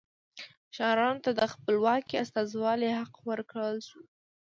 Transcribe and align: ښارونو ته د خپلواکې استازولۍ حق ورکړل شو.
ښارونو 0.75 1.23
ته 1.25 1.31
د 1.39 1.41
خپلواکې 1.53 2.15
استازولۍ 2.25 2.91
حق 2.99 3.15
ورکړل 3.29 3.77
شو. 3.87 3.99